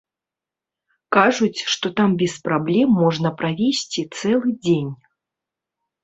[1.17, 4.89] Кажуць, што там без праблем можна правесці цэлы дзень.